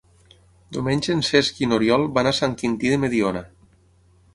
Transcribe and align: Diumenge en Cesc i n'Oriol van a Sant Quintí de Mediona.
Diumenge 0.77 1.11
en 1.17 1.21
Cesc 1.29 1.61
i 1.65 1.69
n'Oriol 1.71 2.09
van 2.19 2.31
a 2.31 2.35
Sant 2.41 2.59
Quintí 2.63 2.95
de 2.97 3.01
Mediona. 3.05 3.47